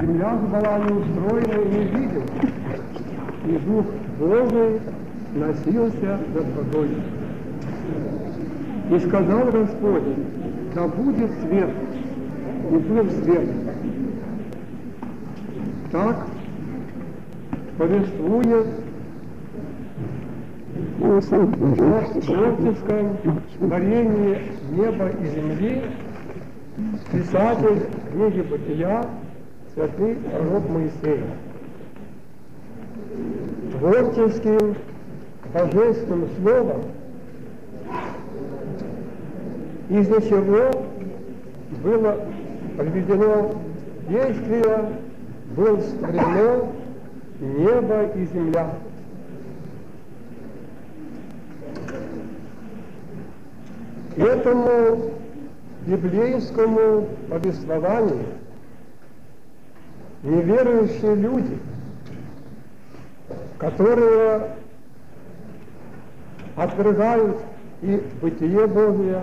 [0.00, 2.22] земля была не устроена и не видел,
[3.46, 3.86] и Дух
[4.18, 4.80] Божий
[5.34, 6.90] носился над водой.
[8.90, 10.02] И сказал Господь,
[10.74, 11.70] да будет свет,
[12.70, 13.48] и был свет.
[15.90, 16.26] Так
[17.78, 18.66] повествует
[22.24, 23.16] творческом
[23.58, 24.38] творении
[24.70, 25.82] неба и земли
[27.12, 29.04] писатель книги Бытия
[29.76, 31.22] святый пророк Моисей.
[33.72, 34.74] Творческим
[35.52, 36.82] божественным словом
[39.90, 40.70] из-за чего
[41.84, 42.16] было
[42.76, 43.54] проведено
[44.08, 44.92] действие,
[45.54, 46.72] был створено
[47.38, 48.70] небо и земля.
[54.16, 55.12] Этому
[55.86, 58.24] библейскому повествованию
[60.26, 61.58] неверующие люди,
[63.58, 64.56] которые
[66.56, 67.38] отвергают
[67.82, 69.22] и бытие Божие,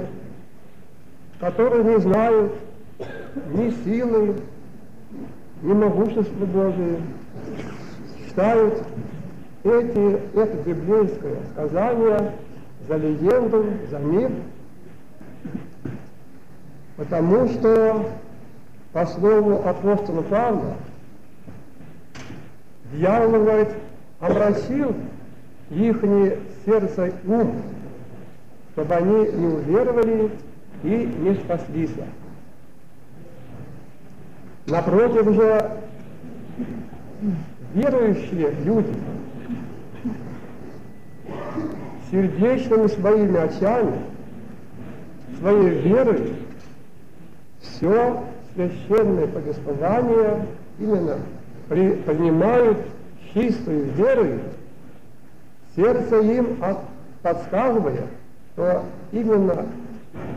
[1.40, 2.54] которые не знают
[3.52, 4.36] ни силы,
[5.62, 7.02] ни могущества Божие,
[8.26, 8.84] считают
[9.64, 12.32] эти, это библейское сказание
[12.88, 14.32] за легенду, за миф,
[16.96, 18.06] потому что,
[18.94, 20.76] по слову апостола Павла,
[22.94, 23.70] дьявол, говорит,
[24.20, 24.96] обратил
[25.70, 25.98] их
[26.66, 27.62] сердце ум,
[28.74, 30.32] чтобы они не уверовали
[30.84, 31.92] и не спаслись.
[34.68, 35.72] Напротив же,
[37.74, 38.94] верующие люди
[42.12, 43.94] сердечными своими очами,
[45.40, 46.34] своей верой
[47.60, 50.46] все священное повествование
[50.80, 51.18] именно
[51.68, 52.78] при, принимают
[53.34, 54.40] чистую верой,
[55.76, 56.78] сердце им от,
[57.22, 58.06] подсказывает,
[58.54, 59.66] что именно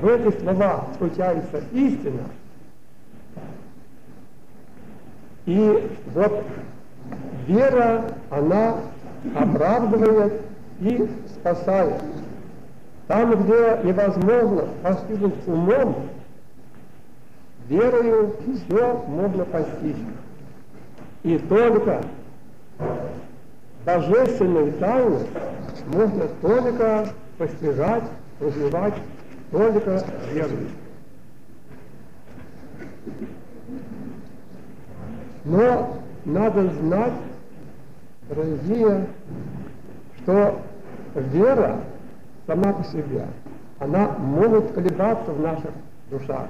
[0.00, 2.22] в этих словах случается истина.
[5.46, 6.44] И вот
[7.46, 8.76] вера, она
[9.34, 10.42] оправдывает
[10.80, 11.94] и спасает.
[13.06, 16.08] Там, где невозможно постигнуть умом,
[17.68, 18.34] верою
[18.66, 19.96] все можно постичь.
[21.22, 22.02] И только
[23.84, 25.20] божественную тайну
[25.86, 28.04] можно только постигать,
[28.40, 28.94] развивать
[29.50, 30.68] только верой.
[35.44, 37.12] Но надо знать,
[38.28, 39.06] дорогие,
[40.22, 40.60] что
[41.14, 41.80] вера
[42.46, 43.26] сама по себе,
[43.78, 45.70] она может колебаться в наших
[46.10, 46.48] душах.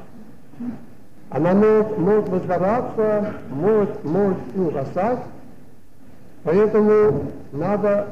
[1.31, 4.61] Она может, может возгораться, может, может и
[6.45, 8.07] поэтому надо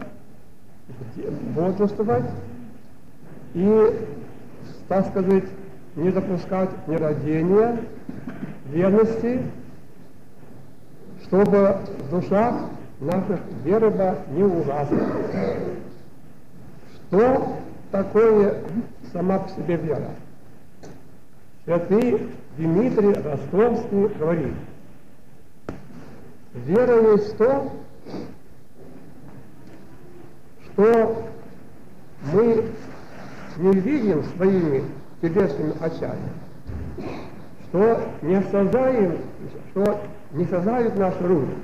[1.55, 2.25] бодрствовать
[3.55, 4.07] и,
[4.89, 5.45] так сказать,
[5.95, 7.79] не допускать нерадения,
[8.67, 9.43] верности,
[11.25, 12.55] чтобы в душах
[13.01, 14.99] наших вера не угасла.
[17.07, 17.57] Что
[17.93, 18.57] такое
[19.13, 20.11] сама по себе вера?
[21.65, 24.55] Святый Дмитрий Ростовский говорит,
[26.55, 27.73] вера есть то,
[30.67, 31.25] что
[32.33, 32.65] мы
[33.57, 34.85] не видим своими
[35.21, 36.29] телесными очами,
[37.69, 39.19] что не осознаем,
[39.71, 40.01] что
[40.33, 41.55] не сознают наши руки,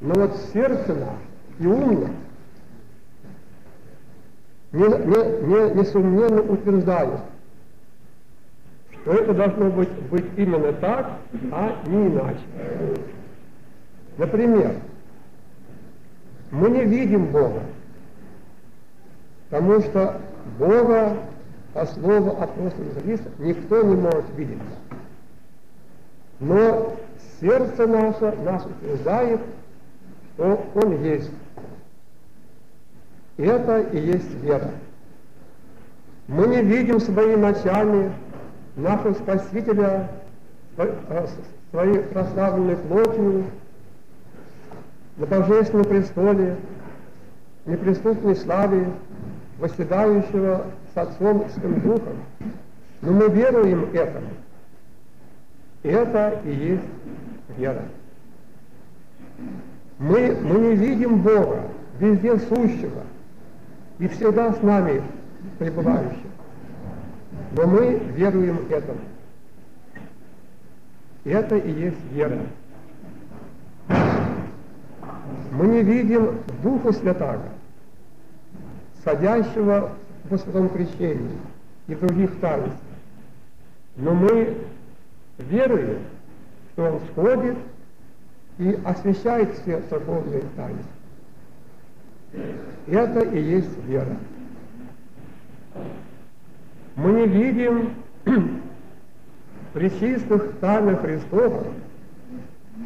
[0.00, 2.10] но вот сердце наше и ум наш
[4.72, 7.20] не, не, не, несомненно утверждают,
[9.04, 11.18] что это должно быть, быть именно так,
[11.52, 12.40] а не иначе.
[14.16, 14.76] Например,
[16.50, 17.60] мы не видим Бога,
[19.50, 20.20] потому что
[20.58, 21.18] Бога,
[21.74, 24.58] по слову апостола Христа, никто не может видеть.
[26.40, 26.96] Но
[27.40, 29.40] сердце наше нас утверждает,
[30.34, 31.30] что Он есть.
[33.36, 34.70] Это и есть вера.
[36.26, 38.12] Мы не видим своими очами
[38.76, 40.08] нашего Спасителя
[41.70, 43.44] своей прославленной плотью
[45.16, 46.56] на Божественном престоле,
[47.66, 48.86] неприступной славе,
[49.58, 52.16] восседающего с Святым Духом.
[53.02, 54.28] Но мы веруем этому.
[55.82, 56.82] Это и есть
[57.56, 57.82] вера.
[59.98, 61.62] Мы, мы не видим Бога,
[61.98, 63.02] везде сущего,
[63.98, 65.02] и всегда с нами
[65.58, 66.30] пребывающего.
[67.56, 68.98] Но мы веруем этому.
[71.24, 72.40] Это и есть вера.
[75.52, 77.48] мы не видим Духа Святаго,
[79.04, 79.92] садящего
[80.24, 81.38] в святом крещении
[81.86, 82.74] и других таинствах.
[83.96, 84.56] Но мы
[85.38, 85.98] веруем,
[86.72, 87.56] что Он сходит
[88.58, 90.90] и освещает все церковные таинства.
[92.88, 94.16] Это и есть вера.
[96.96, 97.94] Мы не видим
[99.72, 101.64] причистых тайны Христова,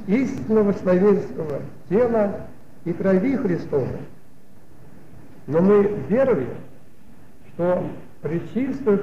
[0.06, 2.46] истинного человеческого тела
[2.84, 3.96] и крови Христова.
[5.46, 6.54] Но мы веруем,
[7.52, 7.84] что
[8.22, 9.02] при чистых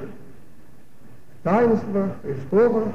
[1.42, 2.92] таинствах Христова,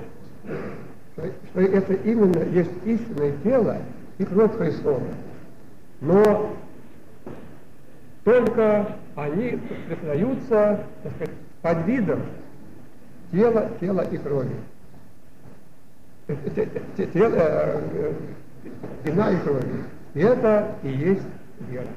[1.15, 3.77] что это именно есть истинное тело
[4.17, 5.07] и кровь Христова.
[6.01, 6.55] Но
[8.23, 12.21] только они признаются, так сказать, под видом
[13.31, 14.55] тела, тела и крови.
[17.13, 18.13] Тело, э,
[19.03, 19.83] вина и крови.
[20.13, 21.27] И это и есть
[21.69, 21.87] вера.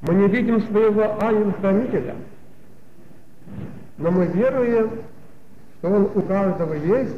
[0.00, 2.16] Мы не видим своего ангела-хранителя,
[3.98, 4.90] но мы веруем,
[5.78, 7.16] что он у каждого есть,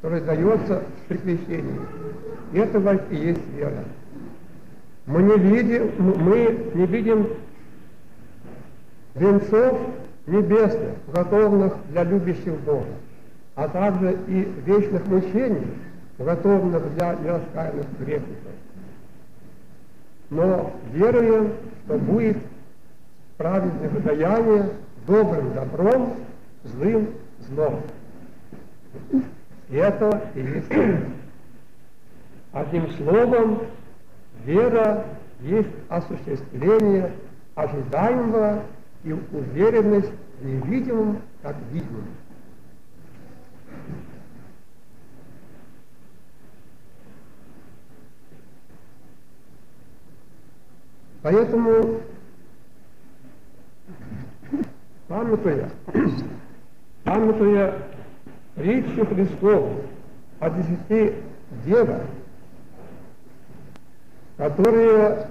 [0.00, 1.80] который дается при крещении.
[2.52, 2.78] И это
[3.10, 3.84] и есть вера.
[5.06, 7.28] Мы не видим, мы не видим
[9.14, 9.78] венцов
[10.26, 12.86] небесных, готовных для любящих Бога,
[13.54, 15.66] а также и вечных мучений,
[16.18, 18.52] готовных для нераскаянных грешников.
[20.30, 21.52] Но веруем,
[21.84, 22.38] что будет
[23.36, 24.70] праведное воздаяние
[25.06, 26.14] добрым добром,
[26.64, 27.08] злым
[27.48, 27.80] злом.
[29.68, 30.66] И это и есть
[32.52, 33.60] Одним словом,
[34.46, 35.04] вера
[35.40, 37.12] есть осуществление
[37.54, 38.62] ожидаемого
[39.06, 40.10] и уверенность
[40.40, 42.06] в невидимом как видимом.
[51.22, 52.00] Поэтому,
[55.06, 55.70] памятуя,
[57.04, 57.82] памятуя
[58.56, 59.82] речи Христову
[60.40, 61.14] о десяти
[61.64, 62.02] девах,
[64.36, 65.28] которые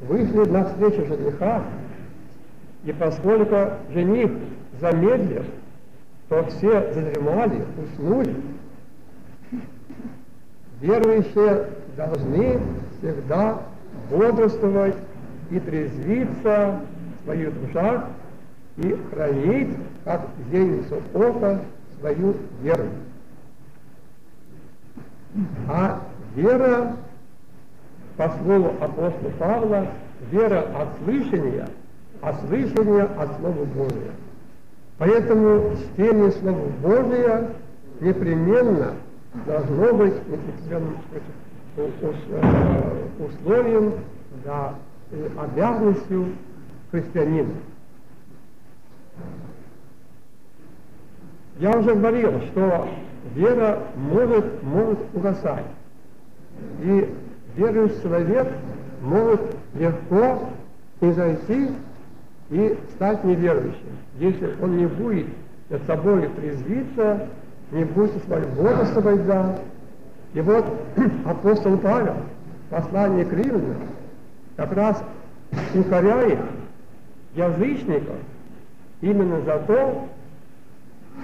[0.00, 1.64] вышли на встречу жениха,
[2.84, 4.30] и поскольку жених
[4.80, 5.44] замедлил,
[6.28, 8.34] то все задремали, уснули.
[10.80, 12.58] Верующие должны
[12.98, 13.62] всегда
[14.10, 14.96] бодрствовать
[15.50, 16.80] и трезвиться
[17.20, 18.06] в своих душах
[18.78, 21.60] и хранить, как зеницу ока,
[22.00, 22.86] свою веру.
[25.68, 26.00] А
[26.34, 26.96] вера,
[28.16, 29.86] по слову апостола Павла,
[30.30, 31.68] вера от слышания–
[32.22, 34.12] а слышание от Слова Божия.
[34.98, 37.48] Поэтому чтение Слова Божия
[38.00, 38.92] непременно
[39.44, 40.14] должно быть
[43.18, 43.94] условием,
[44.44, 44.74] да,
[45.36, 46.28] обязанностью
[46.92, 47.54] христианина.
[51.58, 52.88] Я уже говорил, что
[53.34, 55.66] вера может, может угасать.
[56.82, 57.12] И
[57.56, 58.48] верующий человек
[59.00, 59.40] может
[59.74, 60.50] легко
[61.00, 61.70] произойти
[62.50, 65.26] и стать неверующим, если он не будет
[65.70, 67.28] над собой трезвиться,
[67.70, 69.58] не будет свою бодрствовать, да.
[70.34, 70.64] И вот
[71.24, 72.16] апостол Павел,
[72.70, 73.76] послание к римлянам,
[74.56, 75.02] как раз
[75.74, 76.38] укоряет
[77.34, 78.16] язычников
[79.00, 80.08] именно за то,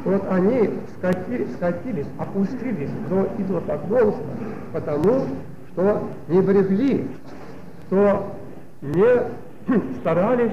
[0.01, 4.31] что вот они скати, скатились, опустились до идолопоклонства,
[4.73, 5.27] потому
[5.73, 7.09] что не брегли,
[7.87, 8.35] что
[8.83, 9.23] не
[10.01, 10.53] старались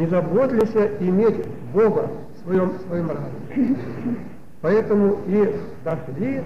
[0.00, 3.76] не заботились иметь Бога в своем, в своем разуме.
[4.62, 5.54] Поэтому и
[5.84, 6.42] дошли,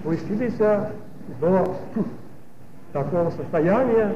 [0.00, 0.56] спустились
[1.38, 1.76] до
[2.94, 4.14] такого состояния,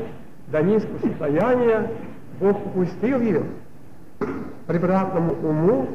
[0.48, 1.90] до низкого состояния,
[2.40, 3.42] Бог упустил ее
[4.66, 5.88] превратному уму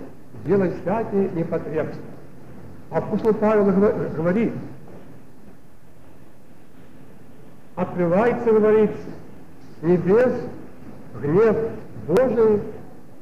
[0.45, 2.03] делать всякие непотребства.
[2.91, 3.65] Апостол Павел
[4.15, 4.53] говорит,
[7.75, 8.91] открывается, говорит,
[9.81, 10.33] небес
[11.19, 11.57] гнев
[12.07, 12.61] Божий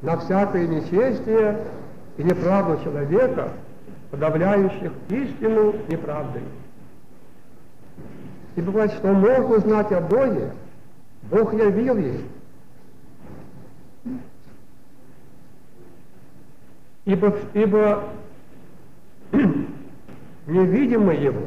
[0.04, 1.64] на всякое нечестие
[2.18, 3.48] и неправду человека,
[4.10, 6.42] подавляющих истину неправдой.
[8.54, 10.52] И бывает, что мог узнать о Боге,
[11.30, 12.24] Бог явил ей.
[17.06, 18.04] Ибо, ибо
[20.46, 21.46] невидимое Его,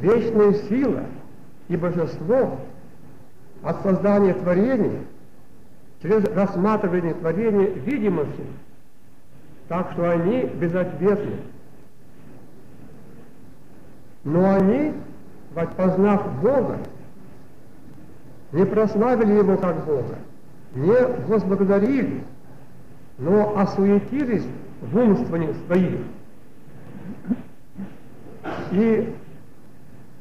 [0.00, 1.04] вечная сила
[1.68, 2.58] и божество
[3.62, 5.00] от создания творения–
[6.04, 8.44] через рассматривание творения видимости,
[9.68, 11.38] так что они безответны.
[14.22, 14.92] Но они,
[15.78, 16.78] познав Бога,
[18.52, 20.16] не прославили Его как Бога,
[20.74, 22.22] не возблагодарили,
[23.16, 24.44] но осуетились
[24.82, 26.00] в умствовании своих.
[28.72, 29.14] И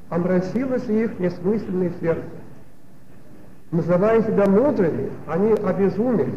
[0.08, 2.43] омрачилось их несмысленное сердце.
[3.74, 6.36] Называя себя мудрыми, они обезумели.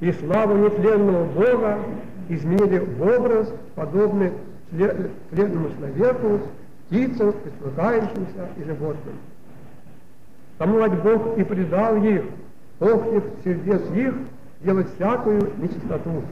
[0.00, 1.78] И славу нетленного Бога
[2.28, 4.32] изменили в образ, подобный
[4.70, 6.40] тленному человеку,
[6.86, 9.14] птицам, присмыкающимся и животным.
[10.58, 12.24] Тому ведь Бог и предал их,
[12.78, 14.14] охнет сердец их,
[14.60, 16.22] делать всякую нечистоту.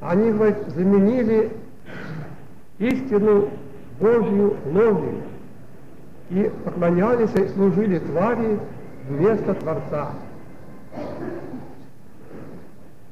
[0.00, 1.50] Они, говорит, заменили
[2.78, 3.48] истину
[3.98, 5.22] Божью ложью
[6.32, 8.58] и поклонялись и служили твари
[9.06, 10.12] вместо Творца.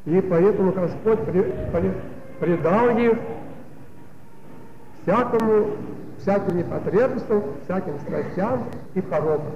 [0.07, 1.19] И поэтому Господь
[2.41, 3.19] предал их
[5.03, 5.67] всякому,
[6.19, 9.53] всяким непотребствам, всяким страстям и порокам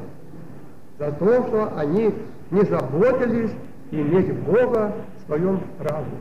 [0.99, 2.15] за то, что они
[2.51, 3.51] не заботились
[3.91, 6.19] иметь Бога в своем разуме.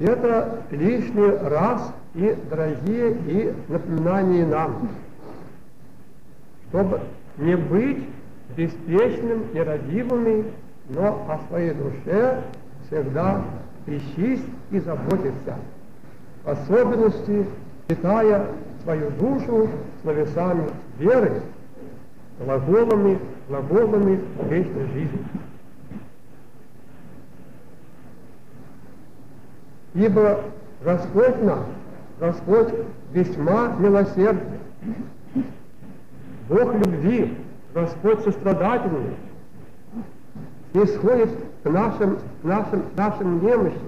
[0.00, 4.88] Это лишний раз и дорогие и напоминания нам,
[6.68, 7.00] чтобы
[7.38, 8.04] не быть
[8.56, 10.44] беспечным, нерадивыми,
[10.90, 12.42] но о своей душе
[12.86, 13.42] всегда
[13.86, 15.56] ищись и заботиться,
[16.44, 17.46] в особенности
[17.88, 18.46] питая
[18.82, 19.68] свою душу
[20.02, 20.68] словесами
[20.98, 21.42] веры,
[22.38, 23.18] глаголами,
[23.48, 25.26] глаголами вечной жизни.
[29.94, 30.40] Ибо
[30.82, 31.64] Господь наш,
[32.20, 32.68] Господь
[33.12, 34.58] весьма милосердный,
[36.48, 37.36] Бог любви,
[37.74, 39.16] Господь сострадательный,
[40.74, 41.30] исходит
[41.62, 43.80] к нашим, нашим, нашим немощам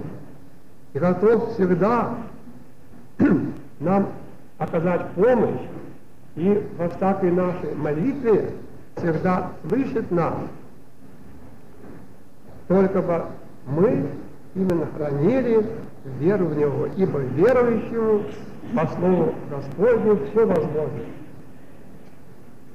[0.93, 2.15] и готов всегда
[3.79, 4.07] нам
[4.57, 5.61] оказать помощь.
[6.35, 8.51] И во всякой нашей молитве
[8.95, 10.35] всегда слышит нас.
[12.67, 13.23] Только бы
[13.65, 14.07] мы
[14.53, 15.65] именно хранили
[16.19, 18.23] веру в Него, ибо верующему
[18.75, 20.99] по слову Господню все возможно.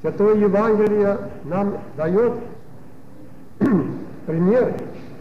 [0.01, 2.33] Святое Евангелие нам дает
[4.27, 4.75] пример,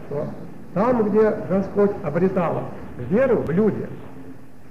[0.06, 0.26] что
[0.74, 2.64] там, где Господь обретал
[3.10, 3.88] веру в людях,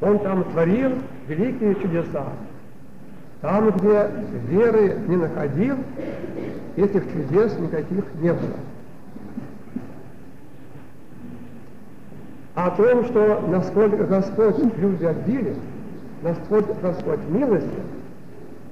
[0.01, 0.91] Он там творил
[1.27, 2.25] великие чудеса.
[3.41, 4.10] Там, где
[4.50, 5.77] веры не находил,
[6.75, 8.57] этих чудес никаких не было.
[12.65, 15.56] О том, что насколько Господь любвеобилен,
[16.22, 17.70] насколько Господь милостив,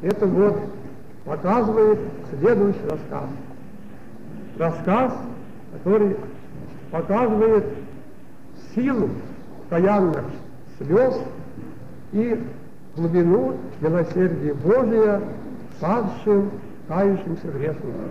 [0.02, 0.60] это вот
[1.26, 3.30] показывает следующий рассказ.
[4.58, 5.14] Рассказ,
[5.74, 6.18] который
[6.92, 7.66] показывает
[8.76, 9.10] силу
[9.60, 10.24] постоянных
[10.78, 11.18] слез
[12.12, 12.44] и
[12.96, 15.22] глубину милосердия Божия
[15.80, 16.52] падшим,
[16.88, 18.10] кающимся грешникам.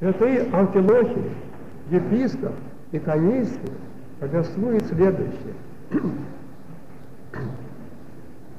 [0.00, 1.30] Святые Антилохий,
[1.90, 2.52] епископ,
[2.94, 3.72] и Канейский
[4.20, 5.54] повествует следующее.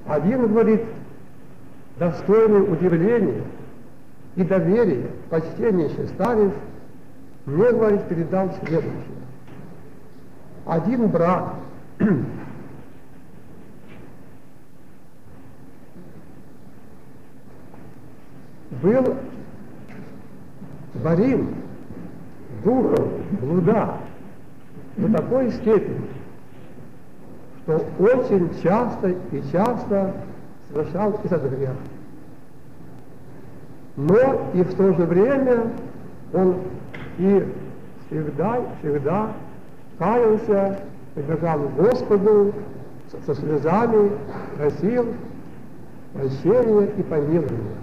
[0.07, 0.81] Один говорит,
[1.97, 3.43] достойный удивления
[4.35, 6.51] и доверия, почтеннейший старец,
[7.45, 8.91] мне, говорит, передал следующее.
[10.65, 11.55] Один брат
[18.81, 19.15] был
[20.95, 21.55] борим
[22.65, 23.99] духом блуда,
[24.97, 26.07] до такой степени,
[27.63, 30.13] что очень часто и часто
[30.69, 31.71] совершал этот грех.
[33.97, 35.71] Но и в то же время
[36.33, 36.55] он
[37.17, 37.45] и
[38.07, 39.31] всегда, всегда
[39.97, 40.79] каялся,
[41.13, 42.53] прибегал к Господу
[43.25, 44.11] со слезами,
[44.57, 45.13] просил
[46.13, 47.75] прощения и помилования.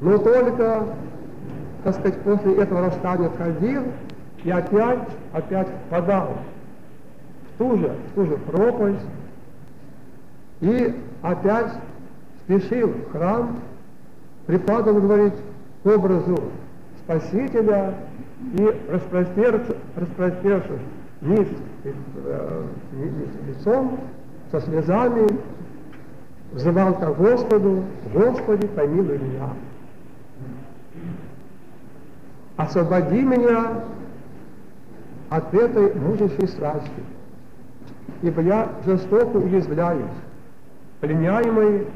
[0.00, 0.84] Но только,
[1.84, 3.82] так сказать, после этого расстания ходил
[4.44, 6.36] и опять, опять впадал
[7.54, 9.06] в ту же, в ту же пропасть,
[10.60, 11.72] и опять
[12.44, 13.60] спешил в храм,
[14.46, 15.34] припадал, говорить,
[15.82, 16.38] к образу
[17.04, 17.94] Спасителя
[18.54, 20.80] и распростершись, распростершись
[21.22, 21.48] низ,
[21.84, 22.64] э,
[23.48, 23.98] лицом,
[24.50, 25.26] со слезами,
[26.52, 29.50] взывал к Господу, Господи, помилуй меня.
[32.56, 33.84] Освободи меня
[35.30, 36.90] от этой мучащей страсти,
[38.22, 40.04] ибо я жестоко уязвляюсь,
[41.00, 41.86] пленяемый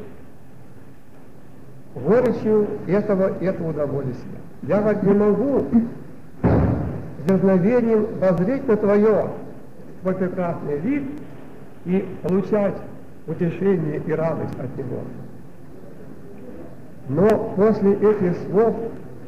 [1.95, 4.39] горечью этого, этого удовольствия.
[4.63, 5.67] Я вот не могу
[6.43, 9.29] с дерзновением воззреть на Твое,
[10.03, 11.05] твой прекрасный вид
[11.85, 12.77] и получать
[13.27, 15.01] утешение и радость от него.
[17.09, 18.75] Но после этих слов,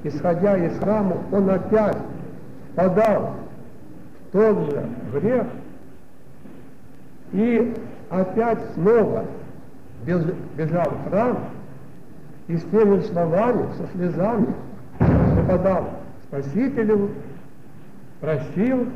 [0.04, 1.98] исходя из храма, он опять
[2.74, 3.45] подал в
[4.36, 5.46] тот же грех
[7.32, 7.74] и
[8.10, 9.24] опять снова
[10.04, 11.38] бежал в храм
[12.46, 14.48] и с теми словами, со слезами
[15.00, 15.88] нападал
[16.28, 17.12] Спасителю,
[18.20, 18.88] просил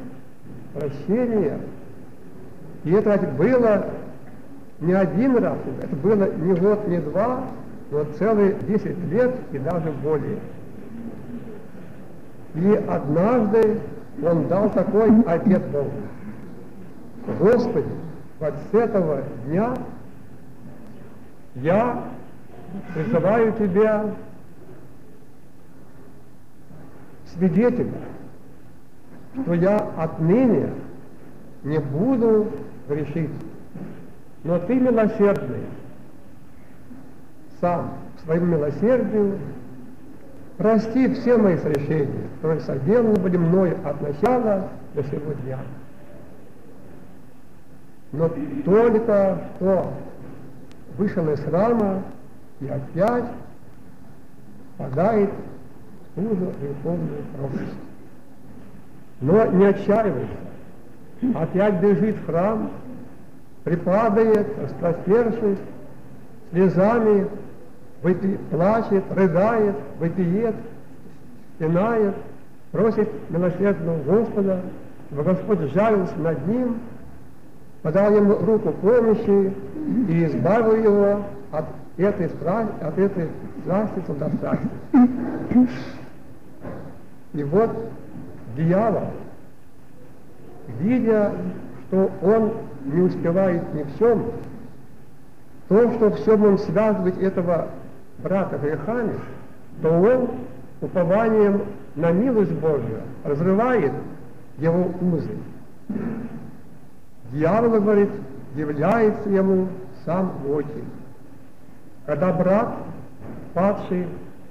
[0.74, 1.58] прощения.
[2.84, 3.86] И это было
[4.80, 7.44] не один раз, это было не год, не два,
[7.90, 10.38] но целые десять лет и даже более.
[12.54, 13.80] И однажды
[14.22, 15.90] он дал такой обет Богу.
[17.38, 17.88] Господи,
[18.38, 19.74] вот с этого дня
[21.56, 22.04] я
[22.94, 24.06] призываю Тебя
[27.26, 27.94] свидетелем,
[29.42, 30.70] что я отныне
[31.62, 32.50] не буду
[32.88, 33.30] грешить.
[34.44, 35.66] Но Ты милосердный,
[37.60, 37.92] сам
[38.24, 39.38] своим милосердием
[40.60, 45.58] прости все мои согрешения, которые соделаны были мной от начала до сего дня.
[48.12, 48.28] Но
[48.66, 49.92] только что
[50.98, 52.02] вышел из храма
[52.60, 53.24] и опять
[54.76, 55.30] падает
[56.10, 57.78] в ту же греховную пропасть.
[59.22, 60.36] Но не отчаивается,
[61.36, 62.70] опять бежит в храм,
[63.64, 65.58] припадает, распростершись,
[66.50, 67.28] слезами
[68.02, 70.54] выпи, плачет, рыдает, выпиет,
[71.56, 72.14] стенает,
[72.72, 74.60] просит милосердного Господа,
[75.10, 76.78] чтобы Господь жалился над ним,
[77.82, 79.52] подал ему руку помощи
[80.08, 81.64] и избавил его от
[81.96, 83.28] этой, страсти, от этой
[83.62, 84.70] страсти сладострастия.
[87.32, 87.70] И вот
[88.56, 89.08] дьявол,
[90.80, 91.32] видя,
[91.88, 92.52] что он
[92.86, 94.24] не успевает ни в чем,
[95.68, 97.68] то, что всем он связывает этого
[98.22, 99.14] брата грехами,
[99.82, 100.30] то он
[100.80, 101.62] упованием
[101.94, 103.92] на милость Божию разрывает
[104.58, 105.36] его узы.
[107.32, 108.10] Дьявол, говорит,
[108.54, 109.68] является ему
[110.04, 110.84] сам очень.
[112.06, 112.74] Когда брат,
[113.54, 114.06] падший,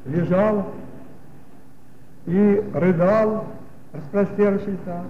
[0.06, 0.66] лежал
[2.26, 3.46] и рыдал,
[3.92, 5.04] распростершийся,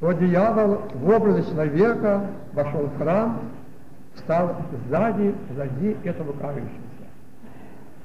[0.00, 3.40] то дьявол в образе человека вошел в храм,
[4.14, 4.56] встал
[4.88, 6.81] сзади, сзади этого кающегося.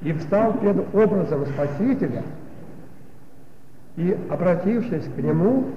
[0.01, 2.23] И встал перед образом Спасителя,
[3.95, 5.71] и, обратившись к нему,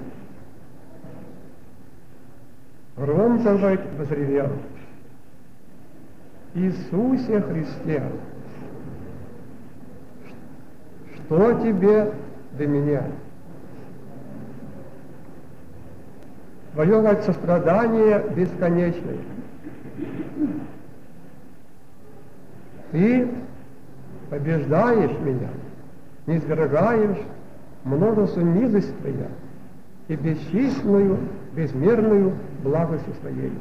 [2.95, 3.57] громко
[3.97, 4.49] возревел,
[6.53, 8.03] Иисусе Христе,
[11.15, 12.11] что тебе
[12.57, 13.03] до меня?
[16.73, 19.17] Твое говорит, сострадание бесконечное.
[22.91, 23.29] Ты
[24.31, 25.49] побеждаешь меня,
[26.25, 27.17] не свергаешь
[27.83, 29.27] множество низость Твоя
[30.07, 31.17] и бесчисленную,
[31.53, 32.31] безмерную
[32.63, 33.51] благостью Своей.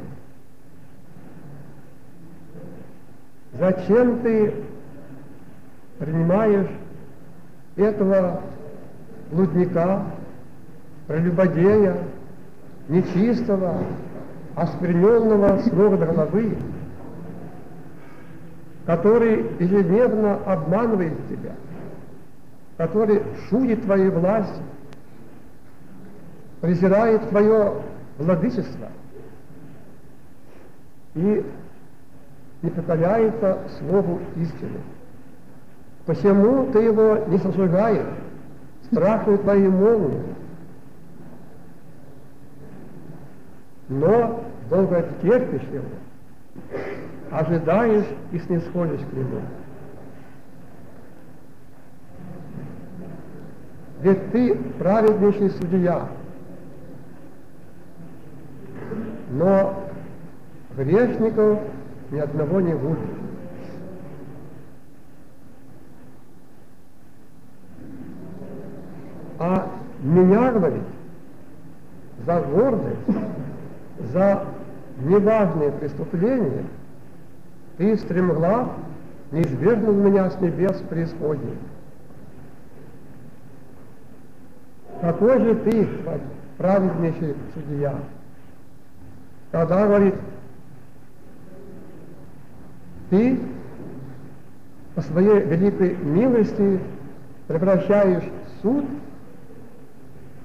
[3.59, 4.55] Зачем ты
[5.99, 6.71] принимаешь
[7.75, 8.41] этого
[9.33, 10.05] блудника,
[11.09, 11.97] прелюбодея,
[12.89, 13.79] нечистого,
[14.55, 16.57] оскверненного с ног до головы,
[18.91, 21.53] который ежедневно обманывает тебя,
[22.77, 24.63] который шутит твоей власти,
[26.61, 27.75] презирает твое
[28.19, 28.89] владычество
[31.15, 31.47] и
[32.63, 34.81] не покоряется Слову истины.
[36.07, 38.09] Почему ты его не сожигаешь,
[38.91, 40.35] страшную твою молнию,
[43.89, 45.85] но долго терпишь его,
[47.31, 49.41] ожидаешь и снисходишь к нему.
[54.01, 56.09] Ведь ты праведнейший судья,
[59.31, 59.85] но
[60.77, 61.61] грешников
[62.11, 62.99] ни одного не будет.
[69.39, 69.71] А
[70.03, 70.83] меня, говорит,
[72.27, 72.99] за гордость,
[74.13, 74.45] за
[75.03, 76.65] неважные преступления
[77.77, 78.69] ты стремглав
[79.33, 81.57] не извергнул меня с небес преисподней.
[85.01, 85.89] Какой же ты,
[86.59, 87.95] праведнейший судья?
[89.51, 90.15] Когда, говорит,
[93.09, 93.41] ты
[94.95, 96.81] по своей великой милости
[97.49, 98.25] превращаешь
[98.63, 98.85] суд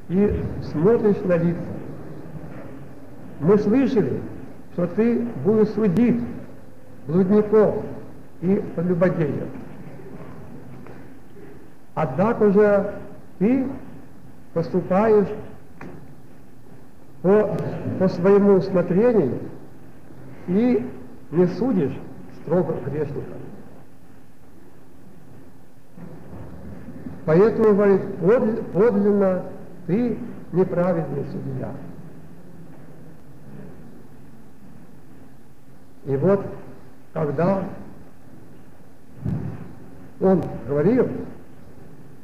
[0.10, 1.60] и смотришь на лица.
[3.40, 4.22] Мы слышали,
[4.74, 6.22] что ты будешь судить
[7.08, 7.76] блудников
[8.42, 9.50] и прелюбодеев.
[11.94, 12.94] Однако же
[13.40, 13.68] ты
[14.54, 15.28] поступаешь
[17.22, 17.58] по,
[18.00, 19.40] по своему усмотрению
[20.48, 20.86] и
[21.32, 21.98] не судишь
[22.42, 23.34] строго грешника.
[27.26, 28.02] Поэтому, говорит,
[28.72, 29.44] подлинно
[29.88, 30.18] ты
[30.52, 31.72] неправедный судья.
[36.06, 36.46] И вот,
[37.16, 37.64] когда
[40.20, 41.08] он говорил,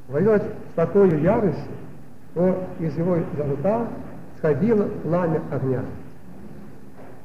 [0.09, 0.43] говорил с
[0.75, 1.63] такой яростью,
[2.33, 3.87] что из его рта
[4.37, 5.81] сходило пламя огня.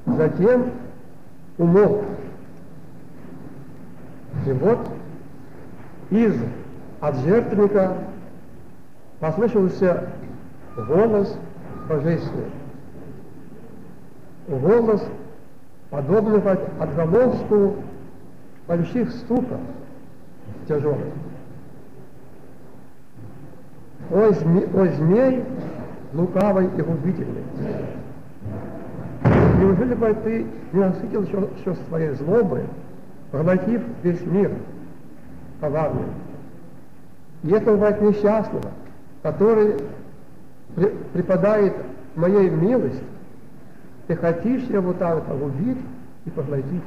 [0.07, 0.71] Затем
[1.59, 2.05] умолк.
[4.47, 4.79] И вот
[6.11, 6.37] из
[7.01, 7.95] от жертвенника
[9.19, 10.09] послышался
[10.77, 11.37] голос
[11.89, 12.51] божественный.
[14.47, 15.03] Голос,
[15.91, 16.41] подобный
[16.81, 17.77] отголоску
[18.67, 19.61] больших стуков
[20.69, 21.13] тяжелых.
[24.11, 25.45] О, зме, о змей
[26.13, 27.45] лукавый и губительный.
[29.59, 32.65] Неужели бы ты не насытил еще, еще своей злобы,
[33.31, 34.53] поглотив весь мир
[35.61, 36.05] коварный?
[37.43, 38.71] И это бывает несчастного,
[39.23, 39.77] который
[40.75, 41.75] при, преподает
[42.15, 43.03] моей милости,
[44.07, 45.79] ты хотишь его так погубить
[46.25, 46.83] и поглотить.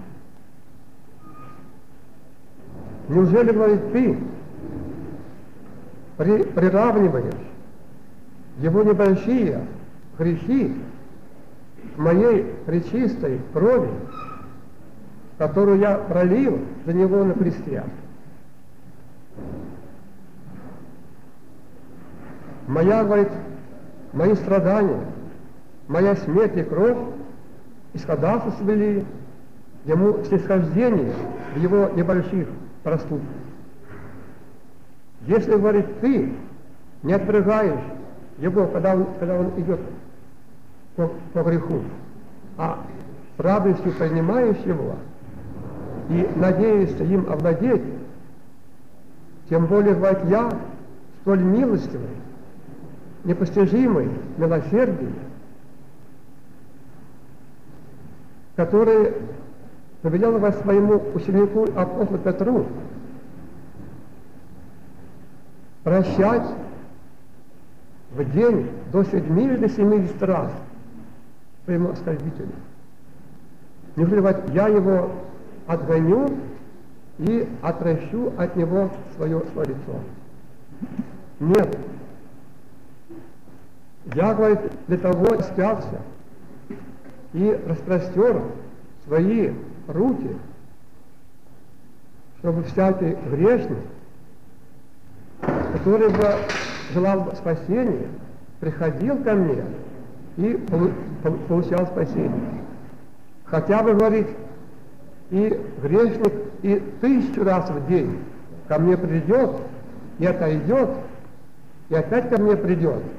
[3.09, 4.17] Неужели, говорит, ты
[6.17, 7.33] при, приравниваешь
[8.59, 9.65] его небольшие
[10.17, 10.75] грехи
[11.95, 13.89] к моей пречистой крови,
[15.37, 17.83] которую я пролил за него на кресте?
[22.67, 23.29] Моя, говорит,
[24.13, 25.03] мои страдания,
[25.89, 26.97] моя смерть и кровь
[27.93, 29.03] исходавствовали
[29.85, 31.13] ему снисхождение
[31.55, 32.47] в его небольших
[32.83, 33.27] проступках.
[35.27, 36.31] Если, говорит, ты
[37.03, 37.83] не отвергаешь
[38.37, 39.79] его, когда он, когда он идет
[40.95, 41.81] по, по греху,
[42.57, 42.79] а
[43.37, 44.95] радостью принимаешь его
[46.09, 47.81] и надеешься им овладеть,
[49.49, 50.51] тем более, говорит, я
[51.21, 52.09] столь милостивый,
[53.23, 55.09] непостижимый милосердие,
[58.59, 59.13] который
[60.01, 62.65] повелел вас своему ученику апостолу Петру
[65.85, 66.45] прощать
[68.11, 70.51] в день до 7 или до 70 раз
[71.63, 72.51] своему оскорбителю.
[73.95, 75.09] Неужели я его
[75.65, 76.27] отгоню
[77.19, 79.99] и отращу от него свое, свое лицо?
[81.39, 81.77] Нет,
[84.15, 86.01] я, говорит, для того распялся
[87.33, 88.41] и распростер
[89.05, 89.51] свои
[89.87, 90.35] руки,
[92.39, 93.77] чтобы всякий грешник,
[95.73, 96.27] который бы
[96.93, 98.07] желал спасения,
[98.59, 99.63] приходил ко мне
[100.37, 100.53] и
[101.47, 102.31] получал спасение.
[103.45, 104.27] Хотя бы, говорит,
[105.31, 108.19] и грешник и тысячу раз в день
[108.67, 109.51] ко мне придет
[110.17, 110.89] и отойдет,
[111.89, 113.03] и опять ко мне придет–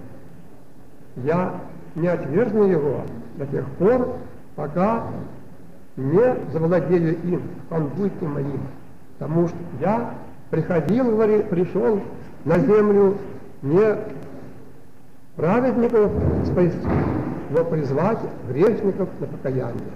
[1.16, 1.61] я
[1.94, 3.03] не отвергну его
[3.37, 4.16] до тех пор,
[4.57, 5.05] пока
[5.96, 8.61] не завладею им, он будет не моим.
[9.18, 10.14] Потому что я
[10.50, 12.00] приходил, говорит, пришел
[12.44, 13.18] на землю
[13.62, 13.96] не
[15.37, 16.11] праведников
[16.46, 16.88] спасти,
[17.50, 19.92] но призвать грешников на покаяние.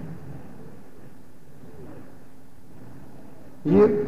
[3.63, 4.07] И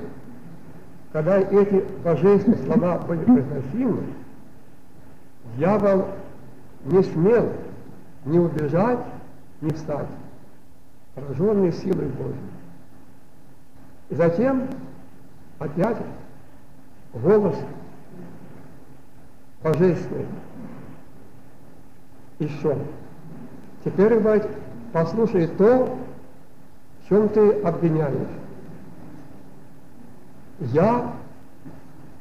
[1.12, 4.04] когда эти божественные слова были произносимы,
[5.58, 6.06] дьявол
[6.86, 7.50] не смел
[8.28, 9.00] ни убежать,
[9.62, 10.08] ни встать,
[11.16, 12.52] пораженный силой Божьей.
[14.10, 14.68] И затем
[15.60, 15.98] опять
[17.14, 17.56] голос
[19.64, 20.28] божественный
[22.40, 22.78] еще.
[23.84, 24.44] Теперь, говорит,
[24.94, 25.98] послушай то,
[27.04, 28.28] в чем ты обвиняешь.
[30.60, 31.14] Я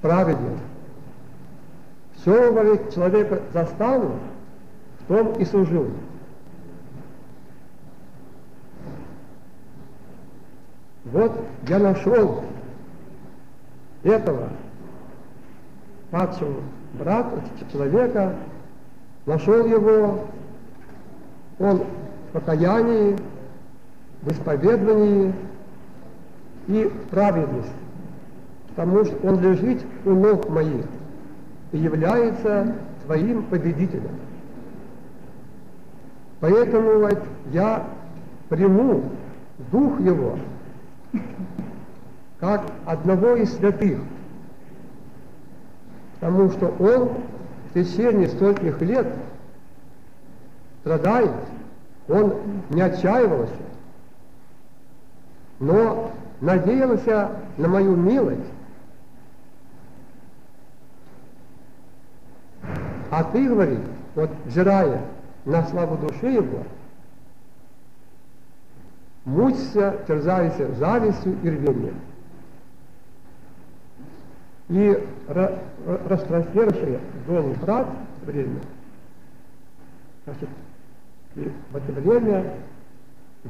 [0.00, 0.58] праведен.
[2.16, 4.12] Все, говорит, человека заставил,
[5.08, 5.88] том и служил.
[11.04, 11.32] Вот
[11.68, 12.42] я нашел
[14.02, 14.48] этого
[16.10, 16.60] падшего
[16.94, 17.42] брата,
[17.72, 18.34] человека,
[19.24, 20.26] нашел его,
[21.58, 23.16] он в покаянии,
[24.22, 25.32] в исповедовании
[26.66, 27.72] и праведности,
[28.70, 30.84] потому что он лежит у ног моих
[31.72, 34.10] и является твоим победителем.
[36.40, 37.22] Поэтому вот,
[37.52, 37.86] я
[38.48, 39.04] приму
[39.70, 40.38] Дух Его,
[42.38, 44.00] как одного из святых,
[46.20, 47.10] потому что Он
[47.70, 49.06] в течение стольких лет
[50.80, 51.32] страдает,
[52.08, 52.34] Он
[52.68, 53.52] не отчаивался,
[55.58, 56.10] но
[56.42, 58.40] надеялся на мою милость.
[63.10, 63.80] А ты, говорит,
[64.14, 65.00] вот взирая
[65.46, 66.64] на славу души его,
[69.24, 72.00] мучься, терзайся завистью и рвением.
[74.68, 75.06] И
[76.08, 77.86] распростершие дом брат
[78.24, 78.60] время,
[80.24, 80.48] значит,
[81.36, 82.54] и в это время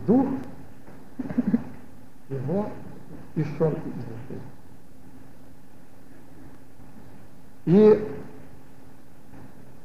[0.07, 0.27] дух
[2.29, 2.67] его
[3.37, 4.41] исшел из души.
[7.65, 8.09] И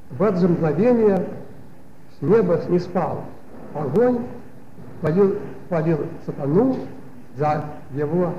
[0.10, 1.26] в это же мгновение
[2.22, 3.24] с неба снеспал
[3.74, 4.28] огонь,
[5.02, 5.38] полил,
[5.70, 6.78] полил сатану
[7.36, 8.34] за его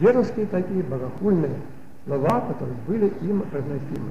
[0.00, 1.54] дерзкие такие богохульные
[2.04, 4.10] слова, которые были им произносимы.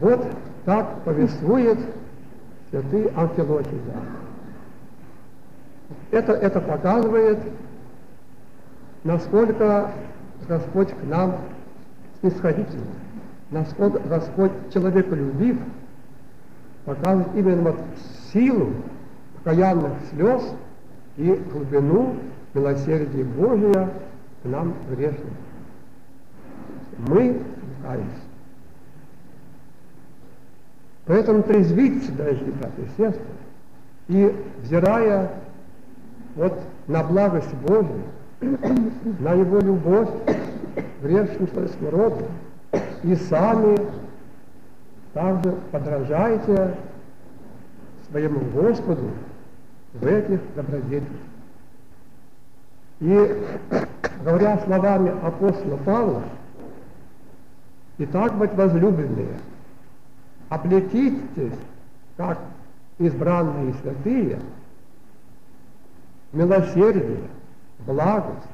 [0.00, 0.26] Вот
[0.64, 1.78] так повествует
[2.70, 3.80] святый Амфилохий.
[6.12, 7.38] Это, это показывает,
[9.04, 9.90] насколько
[10.48, 11.36] Господь к нам
[12.20, 12.86] снисходительный,
[13.50, 15.58] насколько Господь человеколюбив,
[16.84, 17.80] показывает именно вот
[18.32, 18.72] силу
[19.36, 20.42] покаянных слез
[21.16, 22.16] и глубину
[22.54, 23.90] милосердия Божия
[24.42, 25.34] к нам грешным.
[26.98, 27.40] Мы
[27.82, 28.30] каемся.
[31.06, 33.24] Поэтому трезвиться должны, братья и сестры,
[34.08, 35.30] и взирая
[36.36, 38.02] вот на благость Божию,
[39.18, 40.08] на Его любовь
[41.02, 42.26] грешным человеческому роду,
[42.72, 43.78] и сами
[45.12, 46.76] также подражайте
[48.10, 49.10] своему Господу
[49.94, 51.06] в этих добродетелях.
[53.00, 53.46] И
[54.24, 56.22] говоря словами апостола Павла,
[57.98, 59.38] «Итак, быть возлюбленные,
[60.48, 61.58] облетитесь,
[62.16, 62.38] как
[62.98, 64.38] избранные святые,
[66.32, 67.22] милосердие,
[67.86, 68.46] благость,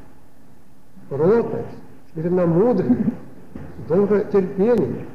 [1.09, 1.67] кротость,
[2.13, 3.13] смиренномудрие,
[3.89, 5.07] долготерпение,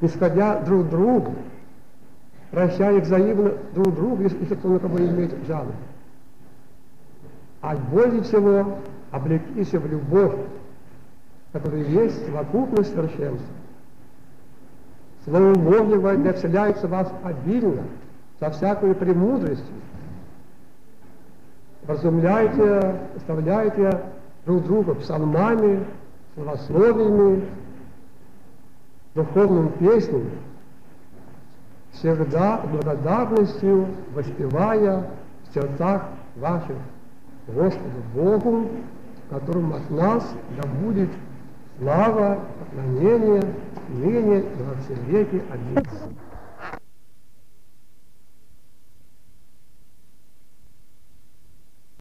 [0.00, 1.34] исходя друг другу,
[2.50, 5.72] прощая взаимно друг другу, если, кто на кого имеет жалобы.
[7.60, 8.78] А более всего
[9.10, 10.34] облекись в любовь,
[11.52, 13.54] которая есть совокупность совершенства.
[15.24, 17.82] Слово Божьего да вселяется в вас обильно,
[18.40, 19.74] со всякой премудростью.
[21.86, 24.00] Разумляйте, оставляйте
[24.46, 25.84] друг друга псалмами,
[26.34, 27.44] словословиями,
[29.14, 30.30] духовными песнями,
[31.92, 35.10] всегда благодарностью воспевая
[35.48, 36.02] в сердцах
[36.36, 36.76] ваших
[37.48, 38.68] Господу Богу,
[39.28, 41.10] которому от нас да будет
[41.78, 43.42] слава, поклонение,
[43.88, 45.42] ныне и во все веки.
[45.50, 45.84] Аминь.